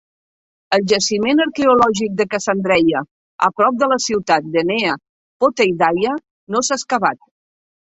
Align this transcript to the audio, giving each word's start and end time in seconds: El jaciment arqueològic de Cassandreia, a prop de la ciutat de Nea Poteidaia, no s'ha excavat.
El 0.77 0.85
jaciment 0.91 1.41
arqueològic 1.43 2.15
de 2.21 2.27
Cassandreia, 2.31 3.03
a 3.49 3.51
prop 3.61 3.79
de 3.83 3.91
la 3.93 4.01
ciutat 4.07 4.49
de 4.57 4.65
Nea 4.73 4.97
Poteidaia, 5.45 6.19
no 6.57 6.67
s'ha 6.71 6.83
excavat. 6.83 7.25